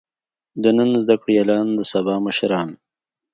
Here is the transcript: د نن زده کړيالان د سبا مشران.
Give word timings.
د 0.63 0.65
نن 0.77 0.89
زده 1.03 1.15
کړيالان 1.21 1.67
د 1.75 1.81
سبا 1.91 2.15
مشران. 2.25 2.69